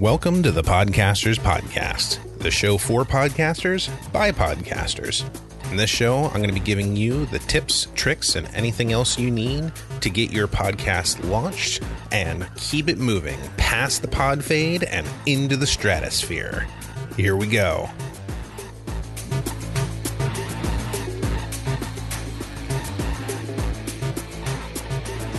[0.00, 5.24] Welcome to the Podcasters Podcast, the show for podcasters by podcasters.
[5.70, 9.16] In this show, I'm going to be giving you the tips, tricks, and anything else
[9.16, 9.70] you need
[10.00, 15.56] to get your podcast launched and keep it moving past the pod fade and into
[15.56, 16.66] the stratosphere.
[17.18, 17.90] Here we go.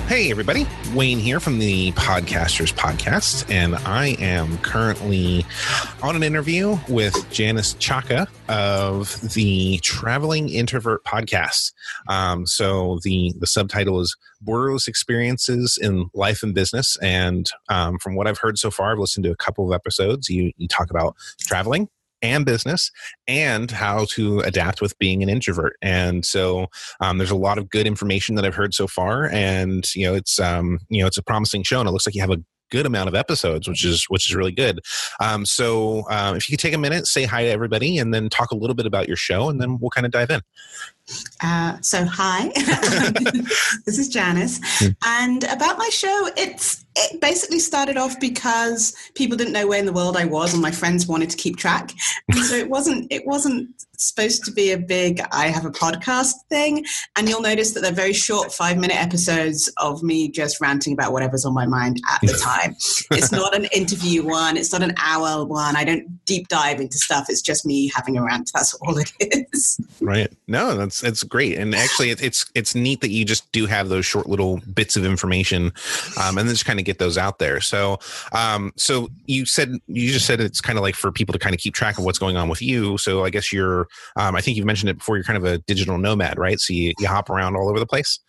[0.09, 0.67] Hey, everybody.
[0.93, 5.45] Wayne here from the Podcasters Podcast, and I am currently
[6.01, 11.73] on an interview with Janice Chaka of the Traveling Introvert Podcast.
[12.07, 18.15] Um, so the the subtitle is Borderless Experiences in Life and Business, and um, from
[18.15, 20.29] what I've heard so far, I've listened to a couple of episodes.
[20.29, 21.89] You you talk about traveling,
[22.21, 22.91] and business
[23.27, 26.67] and how to adapt with being an introvert and so
[26.99, 30.13] um, there's a lot of good information that i've heard so far and you know
[30.13, 32.43] it's um, you know it's a promising show and it looks like you have a
[32.69, 34.79] good amount of episodes which is which is really good.
[35.19, 38.29] Um, so um, if you could take a minute say hi to everybody and then
[38.29, 40.41] talk a little bit about your show and then we'll kind of dive in
[41.43, 42.49] uh, so hi
[43.85, 44.89] this is janice hmm.
[45.05, 49.85] and about my show it's it basically started off because people didn't know where in
[49.85, 51.91] the world I was, and my friends wanted to keep track.
[52.29, 56.33] And so it wasn't it wasn't supposed to be a big I have a podcast
[56.49, 56.85] thing.
[57.15, 61.11] And you'll notice that they're very short five minute episodes of me just ranting about
[61.11, 62.75] whatever's on my mind at the time.
[63.11, 64.57] it's not an interview one.
[64.57, 65.75] It's not an hour one.
[65.75, 67.27] I don't deep dive into stuff.
[67.29, 68.51] It's just me having a rant.
[68.53, 69.79] That's all it is.
[70.01, 70.31] Right.
[70.47, 71.57] No, that's that's great.
[71.57, 75.05] And actually, it's it's neat that you just do have those short little bits of
[75.05, 75.71] information,
[76.19, 77.61] um, and then just kind of get those out there.
[77.61, 77.99] So,
[78.31, 81.53] um, so you said you just said it's kind of like for people to kind
[81.53, 82.97] of keep track of what's going on with you.
[82.97, 85.15] So I guess you're, um, I think you've mentioned it before.
[85.15, 86.59] You're kind of a digital nomad, right?
[86.59, 88.19] So you, you hop around all over the place.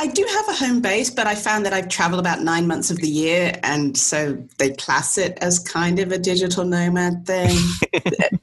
[0.00, 2.90] I do have a home base, but I found that I've traveled about nine months
[2.90, 3.58] of the year.
[3.64, 7.56] And so they class it as kind of a digital nomad thing.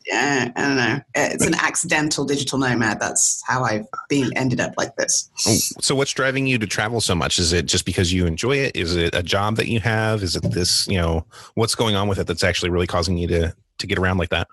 [0.06, 1.02] yeah, I don't know.
[1.16, 3.00] It's an accidental digital nomad.
[3.00, 5.30] That's how I've been ended up like this.
[5.48, 7.40] Oh, so what's driving you to travel so much?
[7.40, 8.76] Is it just because you enjoy it?
[8.76, 10.24] Is it a job that you have?
[10.24, 13.28] Is it this, you know, what's going on with it that's actually really causing you
[13.30, 14.48] to to get around like that?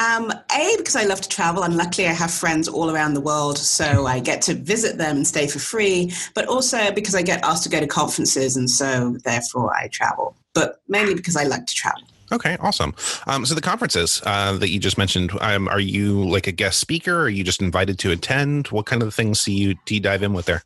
[0.00, 3.20] Um, a because I love to travel, and luckily I have friends all around the
[3.20, 6.12] world, so I get to visit them and stay for free.
[6.34, 10.36] But also because I get asked to go to conferences, and so therefore I travel.
[10.54, 12.02] But mainly because I like to travel.
[12.30, 12.94] Okay, awesome.
[13.26, 16.78] Um, so the conferences uh, that you just mentioned, um, are you like a guest
[16.78, 17.22] speaker?
[17.22, 18.68] Are you just invited to attend?
[18.68, 20.62] What kind of things do you do you dive in with there?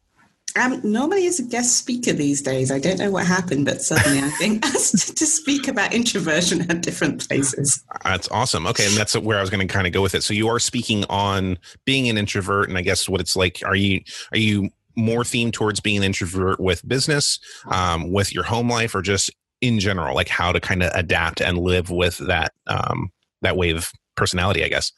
[0.56, 2.70] Um, normally as a guest speaker these days.
[2.70, 6.82] I don't know what happened, but suddenly I think asked to speak about introversion at
[6.82, 7.82] different places.
[8.04, 8.66] That's awesome.
[8.66, 10.22] Okay, and that's where I was going to kind of go with it.
[10.22, 13.62] So you are speaking on being an introvert, and I guess what it's like.
[13.64, 14.00] Are you
[14.32, 17.38] are you more themed towards being an introvert with business,
[17.70, 19.30] um, with your home life, or just
[19.60, 23.70] in general, like how to kind of adapt and live with that um, that way
[23.70, 24.64] of personality?
[24.64, 24.92] I guess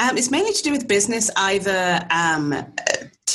[0.00, 2.54] um, it's mainly to do with business, either um,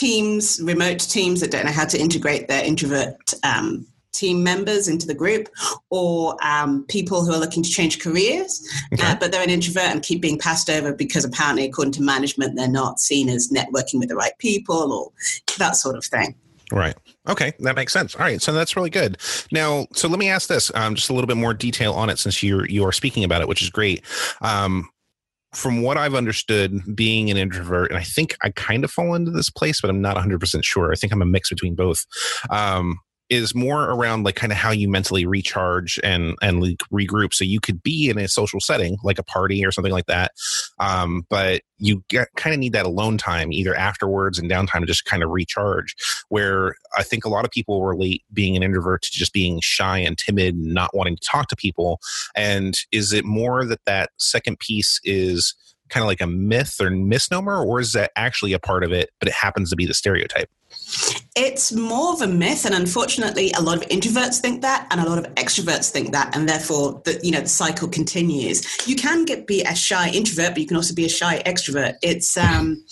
[0.03, 5.07] teams, remote teams that don't know how to integrate their introvert um, team members into
[5.07, 5.47] the group,
[5.91, 9.07] or um, people who are looking to change careers, uh, okay.
[9.07, 12.57] uh, but they're an introvert and keep being passed over because apparently, according to management,
[12.57, 15.11] they're not seen as networking with the right people or
[15.57, 16.35] that sort of thing.
[16.69, 16.95] Right.
[17.29, 18.13] Okay, that makes sense.
[18.13, 19.17] All right, so that's really good.
[19.53, 22.19] Now, so let me ask this, um, just a little bit more detail on it,
[22.19, 24.01] since you're you are speaking about it, which is great.
[24.41, 24.89] Um,
[25.53, 29.31] from what I've understood, being an introvert, and I think I kind of fall into
[29.31, 30.91] this place, but I'm not 100% sure.
[30.91, 32.05] I think I'm a mix between both.
[32.49, 32.99] Um,
[33.29, 37.33] is more around like kind of how you mentally recharge and and like regroup.
[37.33, 40.31] So you could be in a social setting like a party or something like that,
[40.79, 44.85] um, but you get, kind of need that alone time either afterwards and downtime to
[44.85, 45.95] just kind of recharge.
[46.29, 49.97] Where I think a lot of people relate being an introvert to just being shy
[49.97, 51.99] and timid, and not wanting to talk to people.
[52.35, 55.55] And is it more that that second piece is
[55.89, 59.11] kind of like a myth or misnomer, or is that actually a part of it,
[59.19, 60.49] but it happens to be the stereotype?
[61.35, 65.09] It's more of a myth, and unfortunately, a lot of introverts think that, and a
[65.09, 68.87] lot of extroverts think that, and therefore, the you know the cycle continues.
[68.87, 71.95] You can get be a shy introvert, but you can also be a shy extrovert.
[72.03, 72.85] It's um,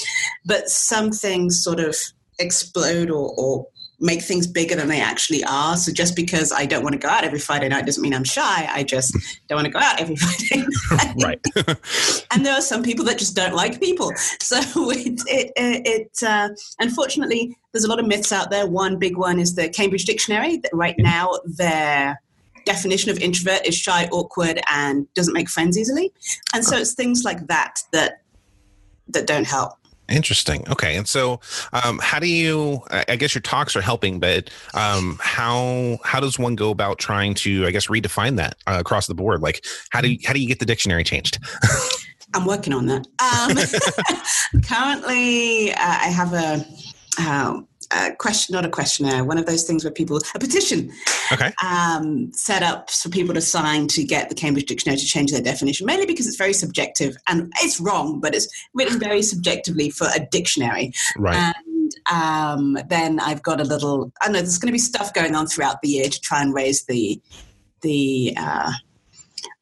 [0.43, 1.95] but some things sort of
[2.39, 3.67] explode or, or
[4.01, 5.77] make things bigger than they actually are.
[5.77, 8.23] So just because I don't want to go out every Friday night doesn't mean I'm
[8.23, 8.67] shy.
[8.69, 9.15] I just
[9.47, 10.65] don't want to go out every Friday
[11.15, 11.39] night.
[11.55, 12.25] right.
[12.31, 14.11] and there are some people that just don't like people.
[14.41, 14.59] So
[14.91, 16.49] it, it, it uh,
[16.79, 18.65] unfortunately, there's a lot of myths out there.
[18.67, 20.61] One big one is the Cambridge Dictionary.
[20.73, 22.19] Right now, their
[22.65, 26.11] definition of introvert is shy, awkward, and doesn't make friends easily.
[26.53, 28.23] And so it's things like that that
[29.09, 29.73] that don't help.
[30.11, 30.67] Interesting.
[30.69, 31.39] Okay, and so
[31.71, 32.81] um, how do you?
[32.89, 37.33] I guess your talks are helping, but um, how how does one go about trying
[37.35, 39.41] to, I guess, redefine that uh, across the board?
[39.41, 41.39] Like, how do you, how do you get the dictionary changed?
[42.33, 43.07] I'm working on that.
[43.19, 46.65] Um, currently, uh, I have a.
[47.25, 50.91] Um, a question, not a questionnaire, one of those things where people, a petition,
[51.31, 55.31] okay, um, set up for people to sign to get the Cambridge Dictionary to change
[55.31, 59.89] their definition, mainly because it's very subjective and it's wrong, but it's written very subjectively
[59.89, 60.93] for a dictionary.
[61.17, 61.53] Right.
[61.55, 65.35] And um, then I've got a little, I know there's going to be stuff going
[65.35, 67.21] on throughout the year to try and raise the,
[67.81, 68.71] the, uh,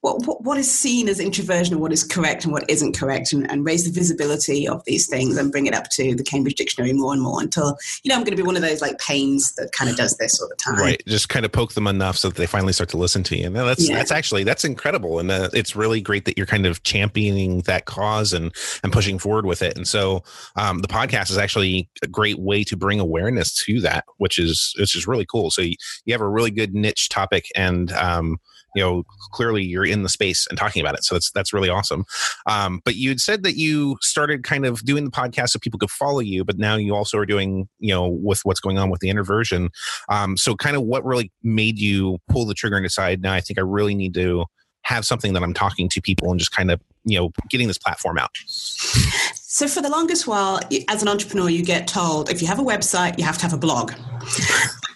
[0.01, 3.33] what, what, what is seen as introversion and what is correct and what isn't correct
[3.33, 6.55] and, and, raise the visibility of these things and bring it up to the Cambridge
[6.55, 8.97] Dictionary more and more until, you know, I'm going to be one of those like
[8.99, 10.75] pains that kind of does this all the time.
[10.75, 11.03] Right.
[11.05, 13.47] Just kind of poke them enough so that they finally start to listen to you.
[13.47, 13.97] And that's, yeah.
[13.97, 15.19] that's actually, that's incredible.
[15.19, 19.19] And uh, it's really great that you're kind of championing that cause and, and pushing
[19.19, 19.75] forward with it.
[19.75, 20.23] And so
[20.55, 24.73] um, the podcast is actually a great way to bring awareness to that, which is,
[24.79, 25.51] which is really cool.
[25.51, 25.75] So you,
[26.05, 28.39] you have a really good niche topic and, um,
[28.75, 31.03] you know clearly you're in the space and talking about it.
[31.03, 32.05] So that's that's really awesome.
[32.45, 35.89] Um, but you'd said that you started kind of doing the podcast so people could
[35.89, 38.99] follow you but now you also are doing you know with what's going on with
[39.01, 39.69] the introversion
[40.09, 43.41] um, so kind of what really made you pull the trigger and decide now i
[43.41, 44.45] think i really need to
[44.83, 47.77] have something that i'm talking to people and just kind of you know getting this
[47.77, 48.31] platform out?
[48.45, 52.63] So for the longest while as an entrepreneur you get told if you have a
[52.63, 53.93] website you have to have a blog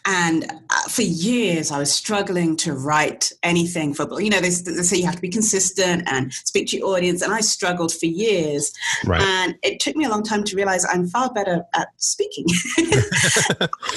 [0.06, 4.84] and uh, for years, I was struggling to write anything for, you know, they, they,
[4.84, 7.22] say you have to be consistent and speak to your audience.
[7.22, 8.74] And I struggled for years.
[9.06, 9.22] Right.
[9.22, 12.46] And it took me a long time to realize I'm far better at speaking.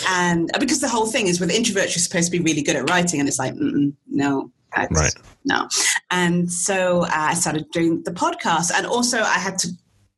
[0.09, 2.77] and uh, because the whole thing is with introverts, you're supposed to be really good
[2.77, 3.19] at writing.
[3.19, 5.15] And it's like, no, right.
[5.45, 5.69] No.
[6.11, 8.71] And so uh, I started doing the podcast.
[8.75, 9.69] And also, I had to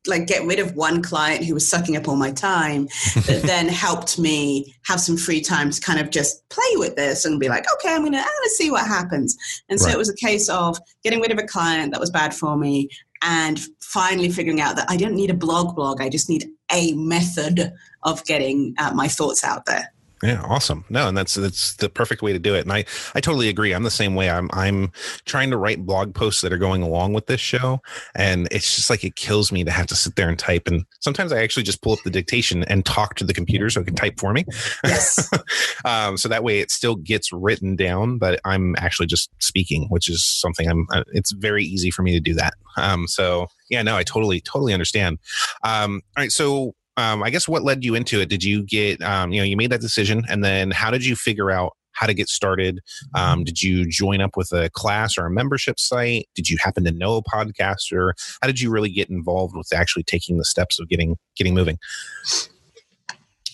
[0.09, 2.87] like get rid of one client who was sucking up all my time
[3.25, 7.25] that then helped me have some free time to kind of just play with this
[7.25, 9.37] and be like okay i'm gonna i'm gonna see what happens.
[9.69, 9.95] And so right.
[9.95, 12.89] it was a case of getting rid of a client that was bad for me
[13.21, 16.01] and finally figuring out that i don't need a blog blog.
[16.01, 17.73] I just need a method
[18.03, 19.91] of getting uh, my thoughts out there
[20.23, 20.83] yeah, awesome.
[20.89, 22.61] No, and that's that's the perfect way to do it.
[22.61, 22.85] And I
[23.15, 23.73] I totally agree.
[23.73, 24.29] I'm the same way.
[24.29, 24.91] I'm I'm
[25.25, 27.81] trying to write blog posts that are going along with this show,
[28.15, 30.67] and it's just like it kills me to have to sit there and type.
[30.67, 33.81] And sometimes I actually just pull up the dictation and talk to the computer so
[33.81, 34.45] it can type for me.
[34.83, 35.29] Yes.
[35.85, 40.09] um, so that way it still gets written down, but I'm actually just speaking, which
[40.09, 40.85] is something I'm.
[40.91, 42.53] Uh, it's very easy for me to do that.
[42.77, 45.19] Um, so yeah, no, I totally totally understand.
[45.63, 48.29] Um, all right, so um, I guess what led you into it?
[48.29, 51.15] Did you get, um, you know, you made that decision, and then how did you
[51.15, 52.79] figure out how to get started?
[53.15, 56.29] Um, did you join up with a class or a membership site?
[56.35, 58.11] Did you happen to know a podcaster?
[58.41, 61.77] How did you really get involved with actually taking the steps of getting getting moving?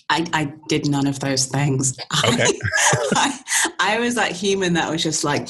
[0.08, 1.96] I, I did none of those things.
[2.24, 2.46] Okay.
[3.14, 3.40] I,
[3.80, 5.48] I, was that human that was just like,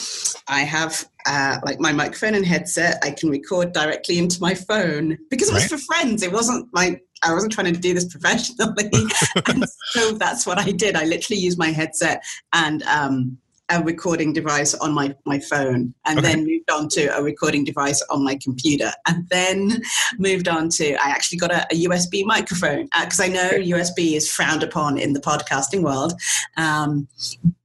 [0.49, 2.99] I have uh, like my microphone and headset.
[3.03, 5.79] I can record directly into my phone because it was right.
[5.79, 6.23] for friends.
[6.23, 8.91] It wasn't like I wasn't trying to do this professionally.
[9.47, 10.97] and so that's what I did.
[10.97, 16.18] I literally used my headset and um, a recording device on my, my phone and
[16.18, 16.28] okay.
[16.28, 19.82] then moved on to a recording device on my computer and then
[20.18, 23.99] moved on to i actually got a, a usb microphone because uh, i know usb
[23.99, 26.12] is frowned upon in the podcasting world
[26.56, 27.08] um,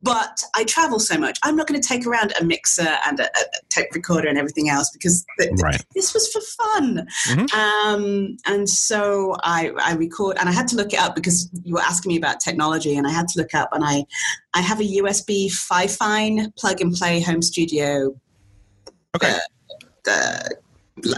[0.03, 1.37] but I travel so much.
[1.43, 4.69] I'm not going to take around a mixer and a, a tape recorder and everything
[4.69, 5.83] else because th- right.
[5.93, 7.07] this was for fun.
[7.27, 7.59] Mm-hmm.
[7.59, 11.75] Um, and so I, I record, and I had to look it up because you
[11.75, 14.05] were asking me about technology, and I had to look up, and I,
[14.53, 18.15] I have a USB Fifine plug and play home studio.
[19.15, 19.35] Okay.
[20.07, 20.39] Uh,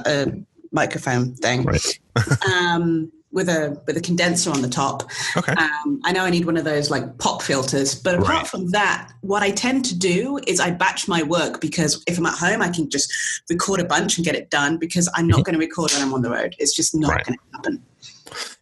[0.05, 0.25] uh,
[0.71, 1.63] microphone thing.
[1.63, 1.99] Right.
[2.53, 5.09] um, with a with a condenser on the top.
[5.35, 5.53] Okay.
[5.53, 8.47] Um, I know I need one of those like pop filters, but apart right.
[8.47, 12.27] from that, what I tend to do is I batch my work because if I'm
[12.27, 13.11] at home, I can just
[13.49, 16.13] record a bunch and get it done because I'm not going to record when I'm
[16.13, 16.55] on the road.
[16.59, 17.25] It's just not right.
[17.25, 17.83] going to happen.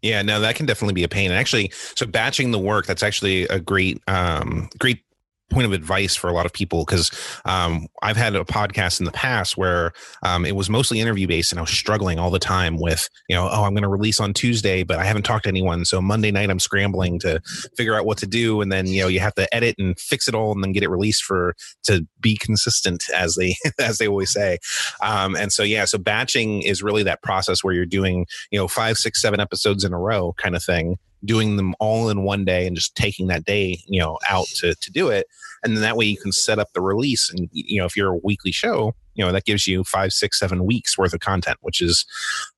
[0.01, 1.31] Yeah, no, that can definitely be a pain.
[1.31, 5.03] And actually, so batching the work, that's actually a great, um, great
[5.51, 7.11] point of advice for a lot of people because
[7.45, 9.91] um, I've had a podcast in the past where
[10.23, 13.35] um, it was mostly interview based and I was struggling all the time with, you
[13.35, 15.85] know, oh, I'm going to release on Tuesday, but I haven't talked to anyone.
[15.85, 17.41] So Monday night, I'm scrambling to
[17.75, 18.61] figure out what to do.
[18.61, 20.83] And then, you know, you have to edit and fix it all and then get
[20.83, 24.57] it released for to be consistent as they, as they always say.
[25.03, 28.67] Um, and so, yeah, so batching is really that process where you're doing, you know,
[28.67, 32.45] five, six, seven episodes in a row kind of thing doing them all in one
[32.45, 35.27] day and just taking that day, you know, out to to do it.
[35.63, 37.29] And then that way you can set up the release.
[37.29, 40.39] And you know, if you're a weekly show, you know that gives you five six
[40.39, 42.05] seven weeks worth of content which is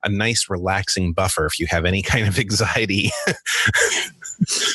[0.03, 3.12] a nice relaxing buffer if you have any kind of anxiety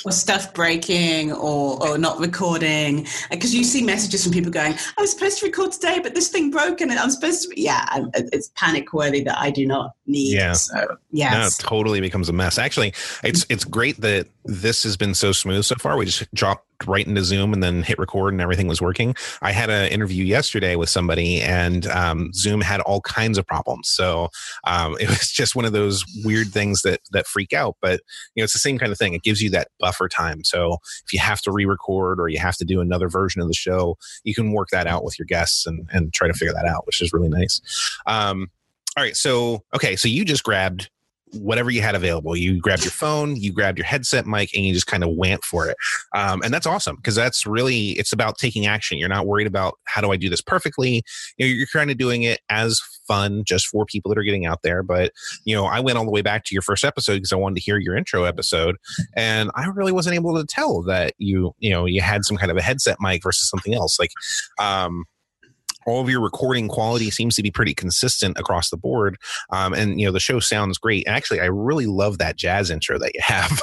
[0.05, 3.07] or stuff breaking or, or not recording.
[3.31, 6.29] Because you see messages from people going i was supposed to record today but this
[6.29, 7.85] thing broke and i'm supposed to yeah
[8.15, 10.53] it's panic worthy that i do not need yeah.
[10.53, 12.59] so yeah no, it totally becomes a mess.
[12.59, 15.97] Actually it's it's great that this has been so smooth so far.
[15.99, 19.15] We just dropped right into zoom and then hit record and everything was working.
[19.43, 23.89] I had an interview yesterday with somebody and um, zoom had all kinds of problems.
[23.91, 24.31] So
[24.65, 28.01] um, it was just one of those weird things that that freak out but
[28.35, 29.13] you know it's the same kind of thing.
[29.13, 30.43] It gives you that buffer time.
[30.45, 33.55] So if you have to re-record or you have to do another version of the
[33.55, 36.65] show, you can work that out with your guests and and try to figure that
[36.65, 37.61] out, which is really nice.
[38.07, 38.51] Um,
[38.97, 40.91] all right, so okay, so you just grabbed
[41.33, 42.37] whatever you had available.
[42.37, 45.45] You grabbed your phone, you grabbed your headset mic, and you just kind of went
[45.45, 45.77] for it.
[46.15, 48.99] Um, and that's awesome because that's really it's about taking action.
[48.99, 51.03] You're not worried about how do I do this perfectly.
[51.37, 54.47] You know, you're kind of doing it as fun just for people that are getting
[54.47, 54.83] out there.
[54.83, 55.13] But
[55.45, 57.57] you know, I went all the way back to your first episode because I wanted
[57.57, 58.77] to hear your intro episode,
[59.17, 62.51] and I really wasn't able to tell that you you know you had some kind
[62.51, 63.99] of a headset mic versus something else.
[63.99, 64.13] Like,
[64.61, 65.05] um,
[65.89, 69.17] all of your recording quality seems to be pretty consistent across the board.
[69.51, 71.07] Um, and you know the show sounds great.
[71.07, 73.61] And actually, I really love that jazz intro that you have.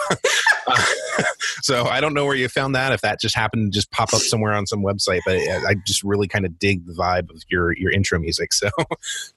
[0.68, 0.86] uh,
[1.62, 2.92] so I don't know where you found that.
[2.92, 6.04] If that just happened to just pop up somewhere on some website, but I just
[6.04, 8.54] really kind of dig the vibe of your your intro music.
[8.54, 8.70] So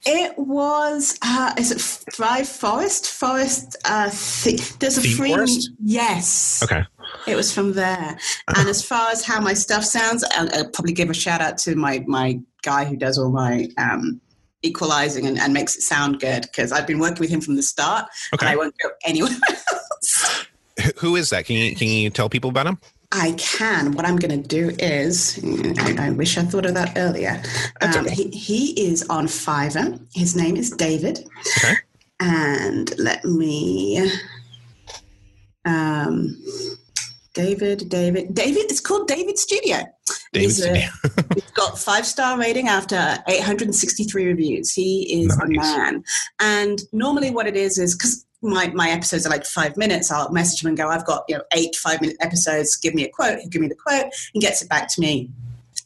[0.06, 1.18] it was.
[1.22, 3.10] Uh, is it Five Forest?
[3.10, 3.76] Forest.
[3.84, 5.30] Uh, th- there's a Theme free.
[5.30, 5.70] Forest?
[5.82, 6.62] Yes.
[6.62, 6.84] Okay.
[7.26, 8.18] It was from there.
[8.48, 8.54] Uh-huh.
[8.56, 11.58] And as far as how my stuff sounds, I'll, I'll, probably give a shout out
[11.58, 14.20] to my my guy who does all my um,
[14.62, 17.62] equalizing and, and, makes it sound good because I've been working with him from the
[17.62, 18.06] start.
[18.34, 18.46] Okay.
[18.46, 20.46] And I won't go anywhere else.
[20.98, 21.44] Who is that?
[21.44, 22.78] Can you can you tell people about him?
[23.12, 23.92] I can.
[23.92, 25.40] What I'm going to do is,
[25.78, 27.42] I, I, wish I thought of that earlier.
[27.80, 28.14] Um, okay.
[28.14, 29.98] he, he is on Fiverr.
[30.14, 31.26] His name is David.
[31.56, 31.76] Okay.
[32.20, 34.10] And let me.
[35.64, 36.36] Um,
[37.32, 38.70] David, David, David.
[38.70, 39.78] It's called David Studio.
[40.32, 40.88] David Studio.
[41.54, 44.72] got five star rating after 863 reviews.
[44.72, 45.46] He is nice.
[45.46, 46.04] a man.
[46.40, 50.10] And normally, what it is is because my, my episodes are like five minutes.
[50.10, 52.76] I'll message him and go, I've got you know eight five minute episodes.
[52.76, 53.40] Give me a quote.
[53.40, 55.30] He'll give me the quote and gets it back to me.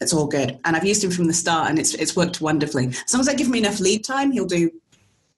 [0.01, 0.59] It's all good.
[0.65, 2.89] And I've used him from the start, and it's it's worked wonderfully.
[2.89, 4.71] As long as I give him enough lead time, he'll do.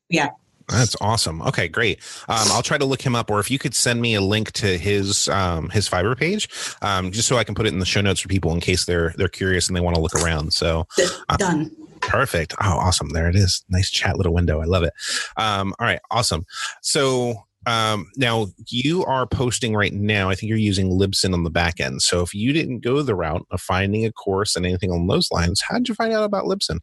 [0.08, 0.30] Yeah,
[0.68, 1.42] that's awesome.
[1.42, 2.00] Okay, great.
[2.28, 4.52] Um, I'll try to look him up, or if you could send me a link
[4.52, 6.48] to his um, his Fiverr page,
[6.82, 8.84] um, just so I can put it in the show notes for people in case
[8.84, 10.52] they're they're curious and they want to look around.
[10.52, 10.86] So
[11.28, 11.70] uh, done.
[12.00, 12.54] Perfect.
[12.60, 13.10] Oh, awesome.
[13.10, 13.64] There it is.
[13.70, 14.60] Nice chat little window.
[14.60, 14.92] I love it.
[15.36, 16.44] Um, all right, awesome.
[16.82, 20.28] So um, now you are posting right now.
[20.28, 22.02] I think you're using Libsyn on the back end.
[22.02, 25.30] So if you didn't go the route of finding a course and anything along those
[25.30, 26.80] lines, how did you find out about Libsyn?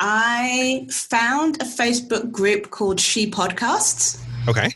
[0.00, 4.20] I found a Facebook group called She Podcasts.
[4.48, 4.74] Okay.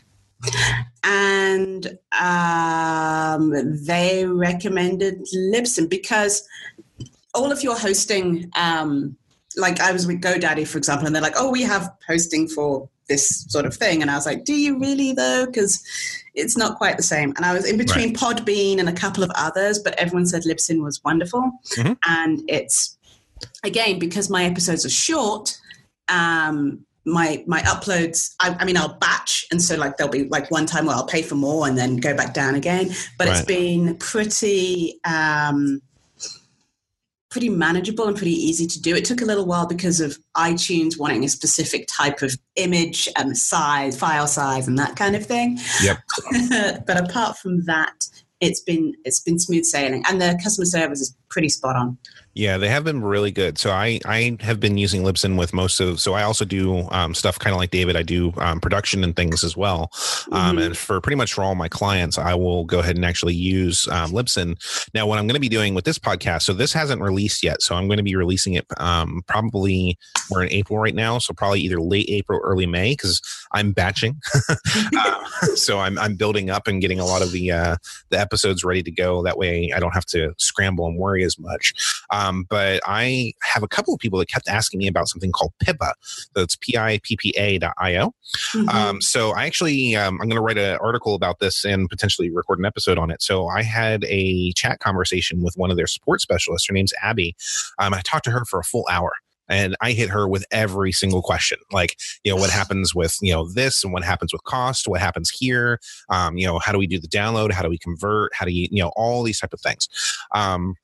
[1.03, 3.51] And um,
[3.85, 6.47] they recommended Libsyn because
[7.33, 9.17] all of your hosting, um,
[9.57, 12.87] like I was with GoDaddy, for example, and they're like, oh, we have hosting for
[13.07, 14.01] this sort of thing.
[14.01, 15.45] And I was like, do you really though?
[15.45, 15.83] Because
[16.33, 17.33] it's not quite the same.
[17.37, 18.37] And I was in between right.
[18.37, 21.51] Podbean and a couple of others, but everyone said Libsyn was wonderful.
[21.75, 21.93] Mm-hmm.
[22.07, 22.94] And it's
[23.63, 25.57] again, because my episodes are short,
[26.07, 29.45] um, my my uploads I, I, mean i'll batch.
[29.51, 31.97] And so like there'll be like one time where i'll pay for more and then
[31.97, 32.89] go back down again.
[33.17, 33.37] But right.
[33.37, 35.81] it's been pretty um
[37.29, 38.95] pretty manageable and pretty easy to do.
[38.95, 43.37] It took a little while because of itunes wanting a specific type of image and
[43.37, 45.59] size file size and that kind of thing.
[45.83, 45.97] Yep.
[46.87, 48.07] But apart from that
[48.41, 50.03] it's been it's been smooth sailing.
[50.07, 51.97] And the customer service is pretty spot on
[52.35, 53.57] yeah, they have been really good.
[53.57, 56.01] So I I have been using Libsyn with most of.
[56.01, 57.95] So I also do um, stuff kind of like David.
[57.95, 59.89] I do um, production and things as well.
[60.33, 60.57] Um, mm-hmm.
[60.59, 63.87] And for pretty much for all my clients, I will go ahead and actually use
[63.87, 64.57] um, Libsyn.
[64.93, 67.61] Now, what I'm going to be doing with this podcast, so this hasn't released yet.
[67.61, 69.97] So I'm going to be releasing it um, probably
[70.29, 74.19] we're in April right now, so probably either late April, early May, because I'm batching.
[74.97, 75.25] uh,
[75.55, 77.77] so I'm I'm building up and getting a lot of the uh,
[78.09, 79.23] the episodes ready to go.
[79.23, 81.73] That way, I don't have to scramble and worry as much.
[82.25, 85.53] Um, but I have a couple of people that kept asking me about something called
[85.59, 85.93] Pippa.
[86.33, 88.13] That's P-I-P-P-A.io.
[88.53, 88.69] Mm-hmm.
[88.69, 92.29] Um, so I actually, um, I'm going to write an article about this and potentially
[92.29, 93.21] record an episode on it.
[93.21, 96.67] So I had a chat conversation with one of their support specialists.
[96.67, 97.35] Her name's Abby.
[97.79, 99.13] Um, I talked to her for a full hour
[99.47, 101.59] and I hit her with every single question.
[101.71, 105.01] Like, you know, what happens with, you know, this and what happens with cost, what
[105.01, 105.79] happens here,
[106.09, 107.51] um, you know, how do we do the download?
[107.51, 108.33] How do we convert?
[108.33, 109.87] How do you, you know, all these type of things.
[110.33, 110.75] Um,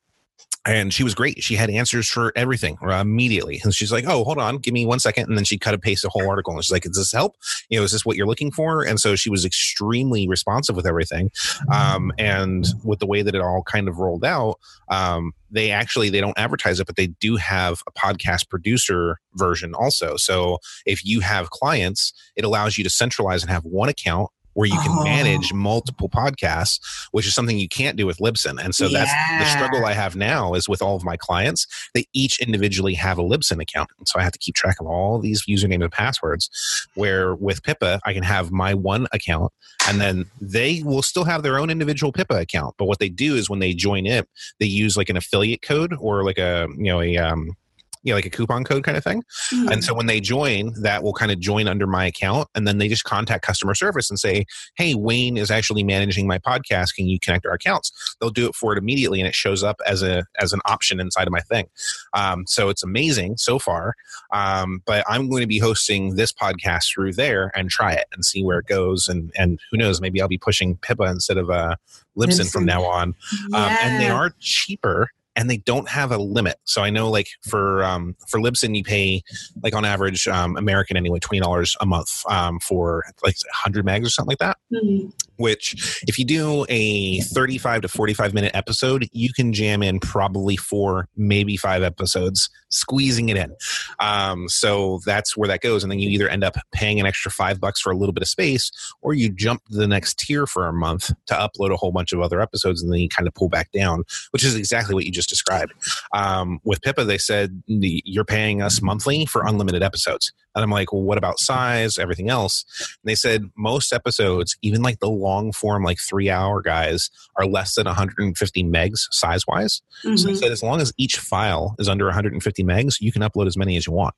[0.65, 1.41] and she was great.
[1.43, 3.59] She had answers for everything uh, immediately.
[3.63, 5.27] And she's like, "Oh, hold on, give me one second.
[5.27, 6.53] And then she cut and paste a whole article.
[6.53, 7.35] And she's like, "Does this help?
[7.69, 10.85] You know, is this what you're looking for?" And so she was extremely responsive with
[10.85, 11.31] everything.
[11.71, 16.09] Um, and with the way that it all kind of rolled out, um, they actually
[16.09, 20.15] they don't advertise it, but they do have a podcast producer version also.
[20.17, 24.67] So if you have clients, it allows you to centralize and have one account where
[24.67, 25.03] you can oh.
[25.03, 26.79] manage multiple podcasts,
[27.11, 28.63] which is something you can't do with Libsyn.
[28.63, 29.05] And so yeah.
[29.05, 32.93] that's the struggle I have now is with all of my clients, they each individually
[32.95, 33.89] have a Libsyn account.
[33.97, 36.49] And so I have to keep track of all these usernames and passwords.
[36.95, 39.51] Where with Pippa, I can have my one account
[39.87, 42.75] and then they will still have their own individual Pippa account.
[42.77, 44.27] But what they do is when they join it,
[44.59, 47.55] they use like an affiliate code or like a, you know, a, um,
[48.03, 49.23] you know, like a coupon code kind of thing.
[49.51, 49.69] Mm-hmm.
[49.69, 52.47] And so when they join, that will kind of join under my account.
[52.55, 56.39] And then they just contact customer service and say, Hey, Wayne is actually managing my
[56.39, 56.95] podcast.
[56.95, 58.15] Can you connect our accounts?
[58.19, 60.99] They'll do it for it immediately and it shows up as a as an option
[60.99, 61.67] inside of my thing.
[62.13, 63.95] Um, so it's amazing so far.
[64.31, 68.25] Um, but I'm going to be hosting this podcast through there and try it and
[68.25, 69.07] see where it goes.
[69.07, 71.75] And and who knows, maybe I'll be pushing Pippa instead of uh
[72.17, 72.51] Libsyn, Libsyn.
[72.51, 73.15] from now on.
[73.49, 73.57] Yeah.
[73.57, 76.57] Um, and they are cheaper and they don't have a limit.
[76.65, 79.21] So I know like for um, for Libsyn you pay
[79.63, 84.05] like on average um, American anyway twenty dollars a month um, for like hundred megs
[84.05, 84.57] or something like that.
[84.73, 85.09] Mm-hmm.
[85.41, 89.81] Which if you do a thirty five to forty five minute episode, you can jam
[89.81, 93.55] in probably four maybe five episodes, squeezing it in.
[93.99, 97.31] Um, so that's where that goes, and then you either end up paying an extra
[97.31, 98.69] five bucks for a little bit of space,
[99.01, 102.11] or you jump to the next tier for a month to upload a whole bunch
[102.11, 105.05] of other episodes, and then you kind of pull back down, which is exactly what
[105.05, 105.73] you just just described.
[106.13, 110.91] Um, with Pippa, they said you're paying us monthly for unlimited episodes, and I'm like,
[110.91, 112.65] well, what about size, everything else?
[113.03, 117.45] And they said most episodes, even like the long form, like three hour guys, are
[117.45, 119.81] less than 150 megs size wise.
[120.05, 120.17] Mm-hmm.
[120.17, 123.57] So said as long as each file is under 150 megs, you can upload as
[123.57, 124.15] many as you want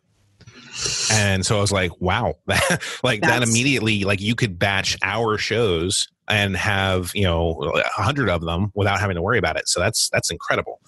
[1.11, 5.37] and so i was like wow like That's, that immediately like you could batch our
[5.37, 9.67] shows and have you know a hundred of them without having to worry about it.
[9.67, 10.79] So that's that's incredible.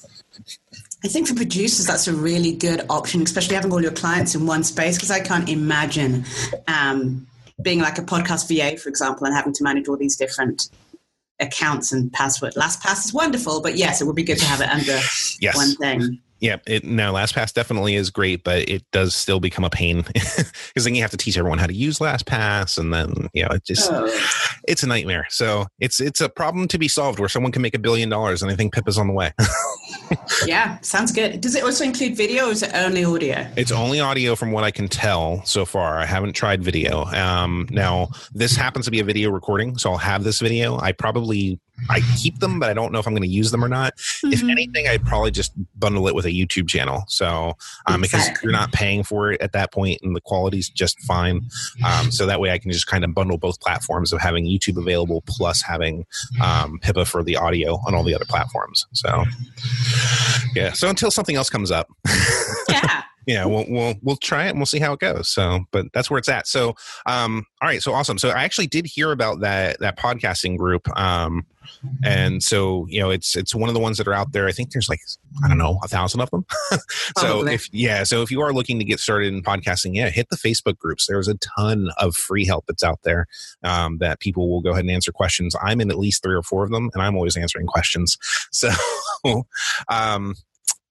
[1.04, 4.48] I think for producers, that's a really good option, especially having all your clients in
[4.48, 4.96] one space.
[4.96, 6.26] Because I can't imagine
[6.68, 7.28] um,
[7.62, 10.70] being like a podcast VA, for example, and having to manage all these different
[11.40, 12.54] accounts and password.
[12.54, 15.00] LastPass is wonderful, but yes, it would be good to have it under
[15.40, 15.56] yes.
[15.56, 16.22] one thing.
[16.40, 20.84] Yeah, it, no, LastPass definitely is great, but it does still become a pain because
[20.84, 23.64] then you have to teach everyone how to use LastPass, and then you know it
[23.64, 24.06] just oh.
[24.68, 25.28] it's a nightmare.
[25.30, 28.42] So it's it's a problem to be solved where someone can make a billion dollars,
[28.42, 29.32] and I think Pip is on the way.
[30.46, 31.40] yeah, sounds good.
[31.40, 33.48] Does it also include video, or is it only audio?
[33.56, 36.00] It's only audio, from what I can tell so far.
[36.00, 37.06] I haven't tried video.
[37.06, 40.78] Um, now this happens to be a video recording, so I'll have this video.
[40.80, 41.60] I probably
[41.90, 43.96] I keep them, but I don't know if I'm going to use them or not.
[43.98, 44.34] Mm-hmm.
[44.34, 47.04] If anything, I'd probably just bundle it with a YouTube channel.
[47.08, 48.32] So um, exactly.
[48.32, 51.42] because you're not paying for it at that point, and the quality's just fine.
[51.86, 54.78] Um, so that way, I can just kind of bundle both platforms of having YouTube
[54.78, 56.06] available plus having
[56.42, 58.86] um, Pippa for the audio on all the other platforms.
[58.94, 59.24] So
[60.56, 60.74] yeah.
[60.74, 61.90] So until something else comes up.
[62.70, 65.30] yeah yeah, we'll we'll we'll try it and we'll see how it goes.
[65.30, 66.48] So, but that's where it's at.
[66.48, 68.18] So, um, all right, so awesome.
[68.18, 71.46] So I actually did hear about that that podcasting group, um,
[72.04, 74.48] and so you know it's it's one of the ones that are out there.
[74.48, 75.00] I think there's like
[75.44, 76.46] I don't know a thousand of them.
[77.18, 80.30] so if yeah, so if you are looking to get started in podcasting, yeah, hit
[80.30, 81.08] the Facebook groups.
[81.08, 83.28] There's a ton of free help that's out there
[83.64, 85.56] um, that people will go ahead and answer questions.
[85.62, 88.18] I'm in at least three or four of them, and I'm always answering questions.
[88.52, 88.70] So.
[89.90, 90.36] um,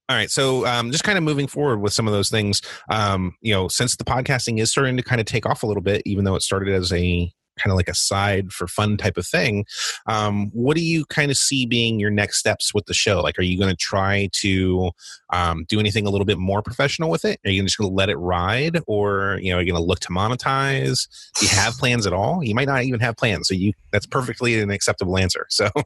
[0.08, 0.30] all right.
[0.30, 2.60] So, um, just kind of moving forward with some of those things,
[2.90, 5.82] um, you know, since the podcasting is starting to kind of take off a little
[5.82, 9.16] bit, even though it started as a kind of like a side for fun type
[9.16, 9.64] of thing,
[10.06, 13.20] um, what do you kind of see being your next steps with the show?
[13.20, 14.90] Like, are you going to try to
[15.32, 17.40] um, do anything a little bit more professional with it?
[17.44, 19.86] Are you just going to let it ride, or you know, are you going to
[19.86, 21.08] look to monetize?
[21.38, 22.42] Do you have plans at all?
[22.42, 25.46] You might not even have plans, so you that's perfectly an acceptable answer.
[25.50, 25.70] So.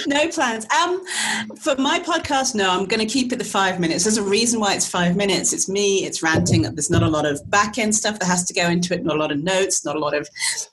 [0.06, 0.66] no plans.
[0.70, 1.04] Um,
[1.56, 4.04] for my podcast, no, I'm going to keep it the five minutes.
[4.04, 5.52] There's a reason why it's five minutes.
[5.52, 6.04] It's me.
[6.04, 6.62] It's ranting.
[6.62, 9.04] There's not a lot of back end stuff that has to go into it.
[9.04, 9.84] Not a lot of notes.
[9.84, 10.28] Not a lot of.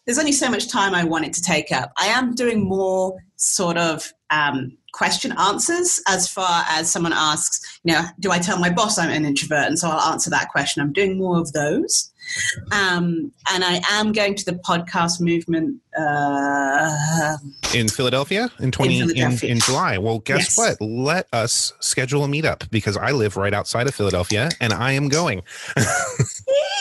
[0.05, 1.91] There's only so much time I want it to take up.
[1.97, 7.93] I am doing more sort of um, question answers as far as someone asks, you
[7.93, 9.65] know, do I tell my boss I'm an introvert?
[9.65, 10.81] And so I'll answer that question.
[10.81, 12.11] I'm doing more of those.
[12.71, 17.37] Um, and I am going to the podcast movement uh,
[17.73, 19.49] in Philadelphia in twenty in, Philadelphia.
[19.49, 19.97] in, in July.
[19.99, 20.77] Well, guess yes.
[20.79, 20.81] what?
[20.81, 25.07] Let us schedule a meetup because I live right outside of Philadelphia and I am
[25.07, 25.43] going.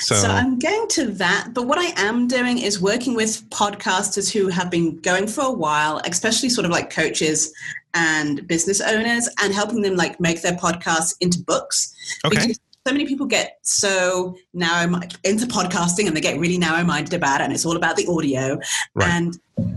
[0.00, 1.50] So, so I'm going to that.
[1.52, 5.52] But what I am doing is working with podcasters who have been going for a
[5.52, 7.52] while, especially sort of like coaches
[7.94, 11.94] and business owners and helping them like make their podcasts into books.
[12.24, 12.36] Okay.
[12.36, 17.14] Because so many people get so narrow into podcasting and they get really narrow minded
[17.14, 18.60] about it and it's all about the audio.
[18.94, 19.08] Right.
[19.08, 19.36] and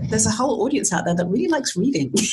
[0.10, 2.13] there's a whole audience out there that really likes reading.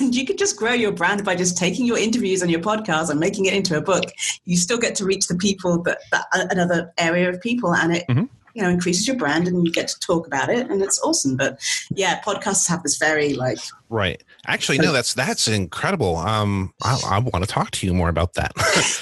[0.00, 3.10] And you could just grow your brand by just taking your interviews and your podcast
[3.10, 4.04] and making it into a book.
[4.46, 8.04] You still get to reach the people that, that another area of people and it
[8.08, 8.24] mm-hmm.
[8.54, 11.36] you know increases your brand and you get to talk about it and it's awesome.
[11.36, 11.60] But
[11.94, 13.58] yeah podcasts have this very like
[13.90, 16.16] right actually no that's that's incredible.
[16.16, 18.52] Um i, I want to talk to you more about that.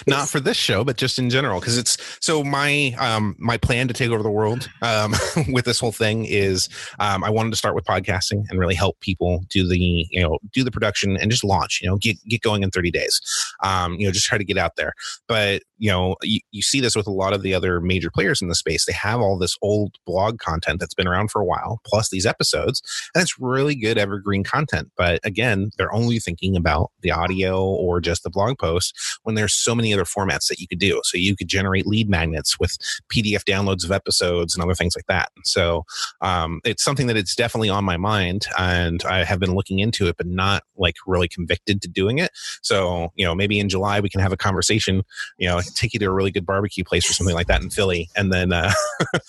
[0.06, 3.88] Not for this show but just in general because it's so my um my plan
[3.88, 5.14] to take over the world um
[5.48, 8.98] with this whole thing is um i wanted to start with podcasting and really help
[9.00, 12.40] people do the you know do the production and just launch you know get get
[12.42, 13.20] going in 30 days.
[13.62, 14.94] Um you know just try to get out there.
[15.28, 18.42] But you know you, you see this with a lot of the other major players
[18.42, 18.84] in the space.
[18.84, 22.26] They have all this old blog content that's been around for a while plus these
[22.26, 22.82] episodes
[23.14, 24.90] and it's really good evergreen content.
[24.96, 29.54] But again they're only thinking about the audio or just the blog post when there's
[29.54, 32.76] so many other formats that you could do so you could generate lead magnets with
[33.12, 35.84] pdf downloads of episodes and other things like that so
[36.20, 40.06] um, it's something that it's definitely on my mind and i have been looking into
[40.06, 42.30] it but not like really convicted to doing it
[42.62, 45.02] so you know maybe in july we can have a conversation
[45.38, 47.70] you know take you to a really good barbecue place or something like that in
[47.70, 48.72] Philly, and then uh,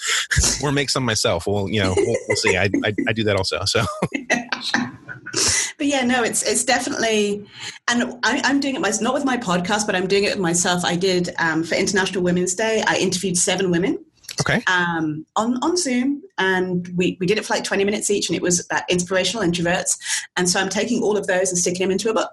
[0.64, 1.48] or make some myself.
[1.48, 2.58] Well, you know, we'll, we'll see.
[2.58, 3.64] I, I, I do that also.
[3.66, 3.86] So.
[5.84, 7.46] but yeah, no, it's it's definitely,
[7.90, 10.40] and I, am doing it myself, not with my podcast, but I'm doing it with
[10.40, 10.86] myself.
[10.86, 12.82] I did um, for International Women's Day.
[12.88, 14.02] I interviewed seven women.
[14.40, 14.64] Okay.
[14.68, 18.38] Um, on on Zoom, and we we did it for like 20 minutes each, and
[18.38, 20.00] it was about inspirational introverts.
[20.38, 22.32] And so I'm taking all of those and sticking them into a book.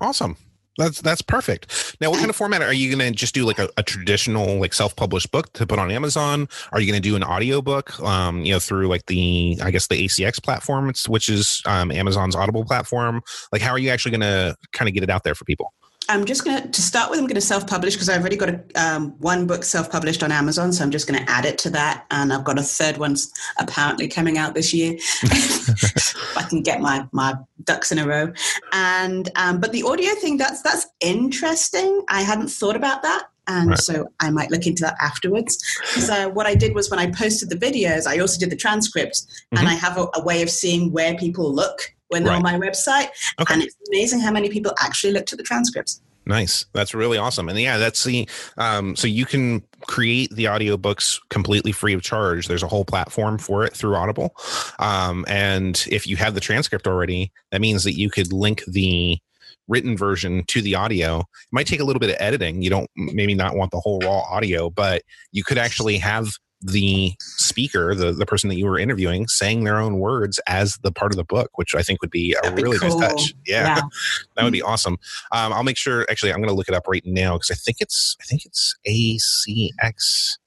[0.00, 0.38] Awesome.
[0.78, 1.96] That's that's perfect.
[2.00, 3.44] Now, what kind of format are you going to just do?
[3.44, 6.48] Like a, a traditional, like self-published book to put on Amazon?
[6.72, 8.00] Are you going to do an audio book?
[8.00, 12.34] Um, you know, through like the I guess the ACX platform, which is um, Amazon's
[12.34, 13.20] Audible platform.
[13.52, 15.72] Like, how are you actually going to kind of get it out there for people?
[16.12, 18.36] I'm just going to, to start with, I'm going to self publish because I've already
[18.36, 20.72] got a, um, one book self published on Amazon.
[20.72, 22.04] So I'm just going to add it to that.
[22.10, 23.16] And I've got a third one
[23.58, 24.92] apparently coming out this year.
[25.22, 28.30] if I can get my, my ducks in a row.
[28.72, 32.04] And, um, but the audio thing, that's, that's interesting.
[32.10, 33.24] I hadn't thought about that.
[33.48, 33.78] And right.
[33.78, 35.58] so I might look into that afterwards.
[35.96, 39.22] So what I did was when I posted the videos, I also did the transcripts
[39.22, 39.58] mm-hmm.
[39.58, 42.44] and I have a, a way of seeing where people look when they're right.
[42.44, 43.08] on my website.
[43.40, 43.54] Okay.
[43.54, 46.00] And it's amazing how many people actually looked at the transcripts.
[46.24, 46.66] Nice.
[46.72, 47.48] That's really awesome.
[47.48, 52.46] And yeah, that's the um, so you can create the audiobooks completely free of charge.
[52.46, 54.36] There's a whole platform for it through Audible.
[54.78, 59.18] Um, and if you have the transcript already, that means that you could link the
[59.66, 61.20] written version to the audio.
[61.20, 62.62] It might take a little bit of editing.
[62.62, 66.28] You don't maybe not want the whole raw audio, but you could actually have
[66.62, 70.92] the speaker, the, the person that you were interviewing, saying their own words as the
[70.92, 72.98] part of the book, which I think would be a That'd really be cool.
[72.98, 73.34] nice touch.
[73.46, 73.82] Yeah, yeah.
[74.36, 74.98] that would be awesome.
[75.32, 76.06] Um, I'll make sure.
[76.10, 78.44] Actually, I'm going to look it up right now because I think it's I think
[78.46, 80.38] it's ACX,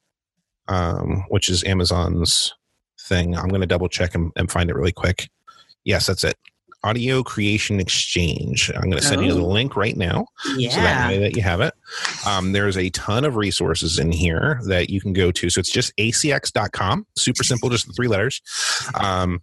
[0.68, 2.54] um, which is Amazon's
[3.00, 3.36] thing.
[3.36, 5.30] I'm going to double check and, and find it really quick.
[5.84, 6.38] Yes, that's it.
[6.86, 8.72] Audio Creation Exchange.
[8.76, 9.24] I'm going to send oh.
[9.24, 9.48] you the oh.
[9.48, 10.28] link right now.
[10.56, 10.70] Yeah.
[10.70, 11.74] So that way that you have it.
[12.28, 15.50] Um, there's a ton of resources in here that you can go to.
[15.50, 17.08] So it's just acx.com.
[17.18, 18.42] Super simple, just the three letters.
[18.94, 19.42] Um,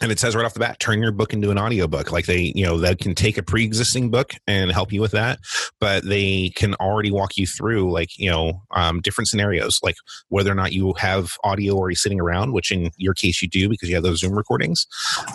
[0.00, 2.12] and it says right off the bat turn your book into an audiobook.
[2.12, 5.38] Like they you know that can take a pre-existing book and help you with that
[5.80, 9.96] but they can already walk you through like you know um, different scenarios like
[10.28, 13.68] whether or not you have audio already sitting around which in your case you do
[13.68, 14.86] because you have those zoom recordings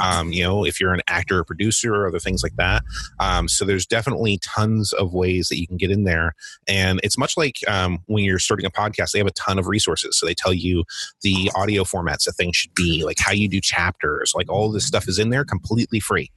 [0.02, 2.84] um, you know if you're an actor or producer or other things like that.
[3.20, 6.36] Um, so there's definitely tons of ways that you can get in there.
[6.68, 9.68] And it's much like um, when you're starting a podcast they have a ton of
[9.68, 10.18] resources.
[10.18, 10.84] So they tell you
[11.22, 14.86] the audio formats that things should be like how you do chapters like all this
[14.86, 16.32] stuff is in there completely free.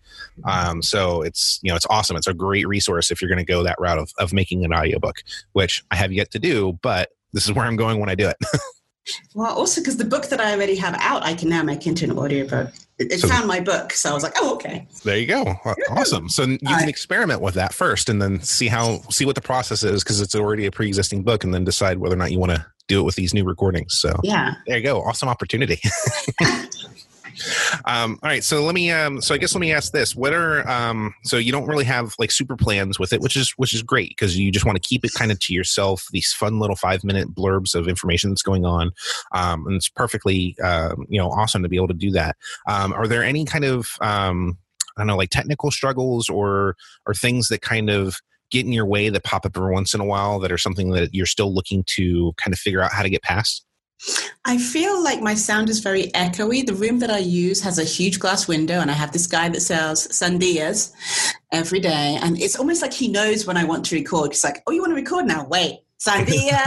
[0.44, 2.16] Um, so it's you know it's awesome.
[2.16, 4.72] It's a great resource if you're going to go that route of of making an
[4.72, 5.22] audiobook,
[5.52, 8.28] which I have yet to do, but this is where I'm going when I do
[8.28, 8.36] it.
[9.34, 12.04] well, also because the book that I already have out, I can now make into
[12.04, 12.70] an audiobook.
[12.98, 15.56] It, it so, found my book, so I was like, "Oh, okay." There you go.
[15.90, 16.28] Awesome.
[16.28, 19.82] So you can experiment with that first, and then see how see what the process
[19.82, 22.52] is because it's already a pre-existing book, and then decide whether or not you want
[22.52, 23.98] to do it with these new recordings.
[23.98, 25.00] So yeah, there you go.
[25.02, 25.80] Awesome opportunity.
[27.84, 28.90] Um, all right, so let me.
[28.90, 31.84] Um, so I guess let me ask this: What are um, so you don't really
[31.84, 34.80] have like super plans with it, which is which is great because you just want
[34.80, 36.06] to keep it kind of to yourself.
[36.12, 38.92] These fun little five minute blurbs of information that's going on,
[39.32, 42.36] um, and it's perfectly uh, you know awesome to be able to do that.
[42.68, 44.58] Um, are there any kind of um,
[44.96, 48.16] I don't know, like technical struggles or or things that kind of
[48.50, 50.90] get in your way that pop up every once in a while that are something
[50.90, 53.64] that you're still looking to kind of figure out how to get past?
[54.44, 56.66] I feel like my sound is very echoey.
[56.66, 59.48] The room that I use has a huge glass window, and I have this guy
[59.48, 60.92] that sells sandias
[61.52, 62.18] every day.
[62.20, 64.32] And it's almost like he knows when I want to record.
[64.32, 65.46] He's like, Oh, you want to record now?
[65.46, 66.60] Wait, sandia.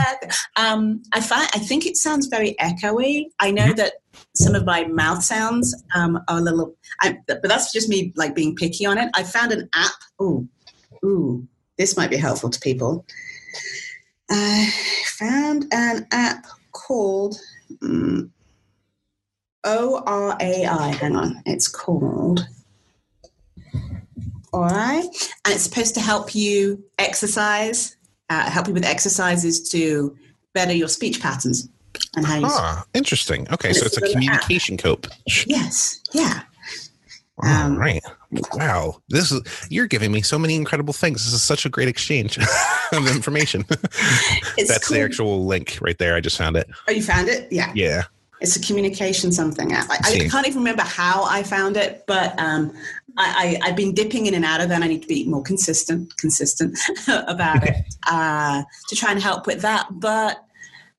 [0.56, 3.26] um, I, find, I think it sounds very echoey.
[3.38, 3.76] I know mm-hmm.
[3.76, 3.94] that
[4.34, 8.34] some of my mouth sounds um, are a little, I, but that's just me like
[8.34, 9.10] being picky on it.
[9.14, 9.92] I found an app.
[10.22, 10.48] Ooh,
[11.04, 11.46] ooh,
[11.76, 13.04] this might be helpful to people.
[14.30, 14.72] I
[15.18, 16.46] found an app
[16.76, 17.36] called
[17.82, 18.32] um,
[19.64, 20.94] ORAI.
[20.94, 22.46] Hang on, it's called.
[24.52, 25.04] All right,
[25.44, 27.96] and it's supposed to help you exercise,
[28.30, 30.16] uh, help you with exercises to
[30.54, 31.68] better your speech patterns
[32.16, 32.46] and how you.
[32.46, 33.46] Ah, interesting.
[33.52, 35.06] Okay, so it's, it's a communication cope.
[35.46, 36.00] Yes.
[36.12, 36.42] Yeah.
[37.42, 38.02] Um, right.
[38.52, 39.00] Wow.
[39.08, 41.24] This is you're giving me so many incredible things.
[41.24, 42.38] This is such a great exchange
[42.92, 43.64] of information.
[43.68, 44.96] That's cool.
[44.96, 46.14] the actual link right there.
[46.14, 46.68] I just found it.
[46.88, 47.50] Oh, you found it?
[47.50, 47.72] Yeah.
[47.74, 48.04] Yeah.
[48.40, 49.88] It's a communication something app.
[49.90, 52.76] I, I can't even remember how I found it, but um,
[53.16, 54.82] I, I, have been dipping in and out of that.
[54.82, 59.62] I need to be more consistent, consistent about it uh, to try and help with
[59.62, 59.86] that.
[59.90, 60.44] But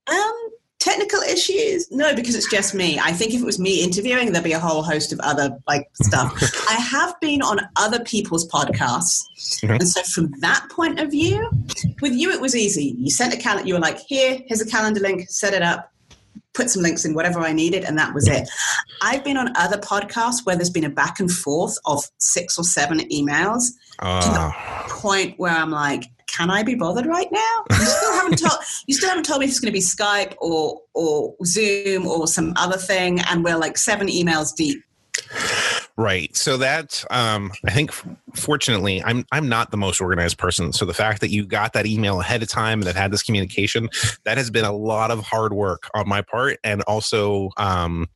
[0.08, 0.47] um,
[0.88, 4.44] technical issues no because it's just me i think if it was me interviewing there'd
[4.44, 6.32] be a whole host of other like stuff
[6.70, 9.24] i have been on other people's podcasts
[9.62, 9.74] mm-hmm.
[9.74, 11.50] and so from that point of view
[12.02, 14.66] with you it was easy you sent a calendar you were like here here's a
[14.66, 15.92] calendar link set it up
[16.54, 18.48] put some links in whatever i needed and that was it
[19.02, 22.64] i've been on other podcasts where there's been a back and forth of six or
[22.64, 24.22] seven emails uh.
[24.22, 24.86] to the ah.
[24.90, 26.06] point where i'm like
[26.38, 27.64] can I be bothered right now?
[27.72, 30.36] You still haven't told you still haven't told me if it's going to be Skype
[30.40, 34.84] or or Zoom or some other thing, and we're like seven emails deep.
[36.00, 36.36] Right.
[36.38, 37.92] So that um, I think
[38.36, 40.72] fortunately I'm I'm not the most organized person.
[40.72, 43.24] So the fact that you got that email ahead of time and that had this
[43.24, 43.90] communication,
[44.24, 48.08] that has been a lot of hard work on my part and also um,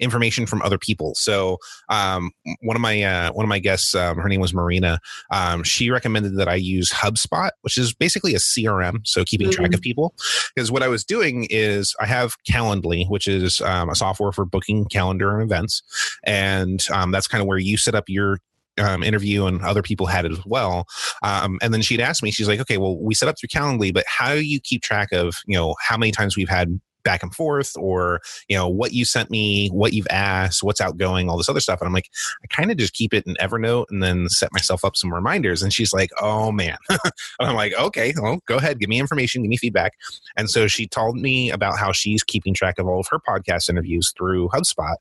[0.00, 1.14] information from other people.
[1.14, 1.58] So
[1.88, 2.30] um,
[2.62, 5.00] one of my uh, one of my guests, um, her name was Marina.
[5.30, 9.56] Um, she recommended that I use HubSpot, which is basically a CRM, so keeping mm-hmm.
[9.56, 9.82] track of mm-hmm.
[9.82, 10.14] people.
[10.54, 14.44] Because what I was doing is I have Calendly, which is um, a software for
[14.44, 15.82] booking calendar and events,
[16.24, 18.38] and um, that's kind of where you set up your
[18.78, 20.86] um, interview and other people had it as well.
[21.22, 23.92] Um, and then she'd asked me, she's like, okay, well, we set up through Calendly,
[23.92, 27.22] but how do you keep track of, you know, how many times we've had back
[27.22, 31.36] and forth or you know what you sent me what you've asked what's outgoing all
[31.36, 32.10] this other stuff and i'm like
[32.42, 35.62] i kind of just keep it in evernote and then set myself up some reminders
[35.62, 37.00] and she's like oh man and
[37.40, 39.94] i'm like okay well go ahead give me information give me feedback
[40.36, 43.68] and so she told me about how she's keeping track of all of her podcast
[43.68, 44.96] interviews through hubspot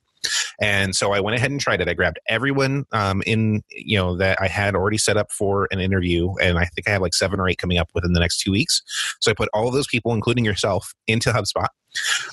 [0.59, 1.87] and so I went ahead and tried it.
[1.87, 5.79] I grabbed everyone um, in, you know, that I had already set up for an
[5.79, 6.33] interview.
[6.41, 8.51] And I think I have like seven or eight coming up within the next two
[8.51, 8.81] weeks.
[9.19, 11.67] So I put all of those people, including yourself, into HubSpot.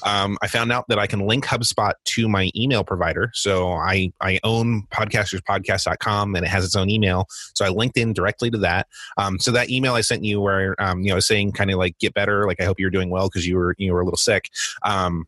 [0.03, 3.31] Um, I found out that I can link HubSpot to my email provider.
[3.35, 7.27] So I, I own podcasterspodcast.com and it has its own email.
[7.55, 8.87] So I linked in directly to that.
[9.17, 11.99] Um, so that email I sent you where, um, you know, saying kind of like
[11.99, 14.19] get better, like I hope you're doing well because you were, you were a little
[14.19, 14.51] sick.
[14.83, 15.27] Um,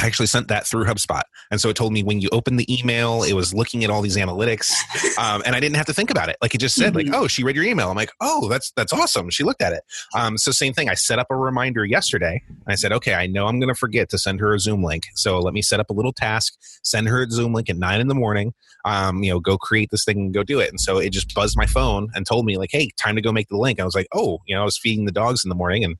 [0.00, 1.22] I actually sent that through HubSpot.
[1.50, 4.02] And so it told me when you open the email, it was looking at all
[4.02, 4.72] these analytics.
[5.18, 6.36] Um, and I didn't have to think about it.
[6.40, 7.10] Like it just said, mm-hmm.
[7.10, 7.90] like, oh, she read your email.
[7.90, 9.28] I'm like, oh, that's that's awesome.
[9.28, 9.82] She looked at it.
[10.14, 10.88] Um, so same thing.
[10.88, 14.08] I set up a reminder yesterday and I said, okay, I know I'm gonna forget
[14.10, 15.04] to send her a Zoom link.
[15.14, 18.00] So let me set up a little task, send her a Zoom link at nine
[18.00, 18.54] in the morning.
[18.86, 20.70] Um, you know, go create this thing and go do it.
[20.70, 23.32] And so it just buzzed my phone and told me, like, hey, time to go
[23.32, 23.78] make the link.
[23.78, 25.98] I was like, oh, you know, I was feeding the dogs in the morning and